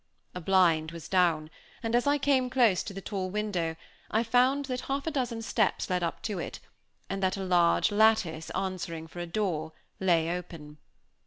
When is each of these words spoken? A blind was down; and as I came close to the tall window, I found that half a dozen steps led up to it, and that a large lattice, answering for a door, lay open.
A 0.33 0.41
blind 0.41 0.89
was 0.91 1.07
down; 1.07 1.51
and 1.83 1.93
as 1.95 2.07
I 2.07 2.17
came 2.17 2.49
close 2.49 2.81
to 2.81 2.91
the 2.91 3.01
tall 3.01 3.29
window, 3.29 3.75
I 4.09 4.23
found 4.23 4.65
that 4.65 4.81
half 4.89 5.05
a 5.05 5.11
dozen 5.11 5.43
steps 5.43 5.91
led 5.91 6.01
up 6.01 6.23
to 6.23 6.39
it, 6.39 6.59
and 7.07 7.21
that 7.21 7.37
a 7.37 7.43
large 7.43 7.91
lattice, 7.91 8.49
answering 8.55 9.05
for 9.05 9.19
a 9.19 9.27
door, 9.27 9.73
lay 9.99 10.35
open. 10.35 10.77